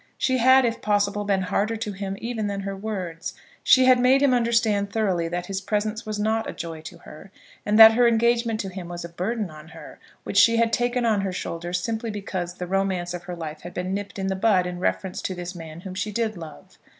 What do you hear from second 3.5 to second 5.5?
She had made him understand thoroughly that